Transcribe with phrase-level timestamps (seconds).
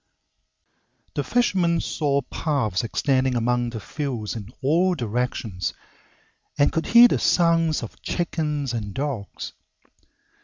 [1.13, 5.75] The fisherman saw paths extending among the fields in all directions,
[6.57, 9.53] and could hear the sounds of chickens and dogs.